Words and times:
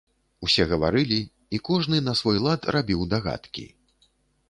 Усе 0.45 0.63
гаварылі, 0.71 1.19
і 1.57 1.61
кожны 1.71 1.97
на 2.09 2.17
свой 2.25 2.43
лад 2.49 2.61
рабіў 2.79 3.09
дагадкі. 3.17 3.73